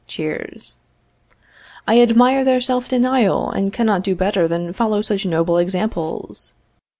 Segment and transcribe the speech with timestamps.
[0.07, 0.77] [Cheers.]
[1.87, 6.53] I admire their self denial, and cannot do better than follow such noble examples.